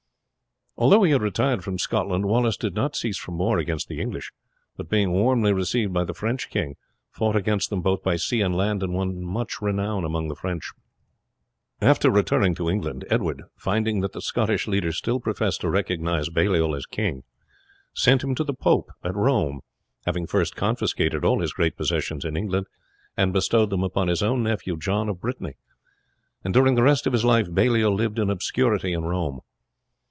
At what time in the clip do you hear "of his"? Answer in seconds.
27.05-27.25